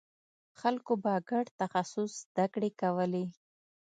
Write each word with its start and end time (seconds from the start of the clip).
خلکو 0.59 0.93
به 1.03 1.13
ګډ 1.29 1.45
تخصص 1.61 2.11
زدکړې 2.33 2.69
کولې. 2.81 3.25